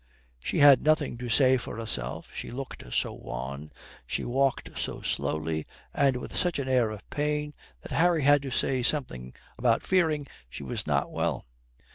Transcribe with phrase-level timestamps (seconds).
[0.43, 2.31] She had nothing to say for herself.
[2.33, 3.71] She looked so wan,
[4.07, 8.49] she walked so slowly, and with such an air of pain that Harry had to
[8.49, 11.45] say something about fearing she was not well.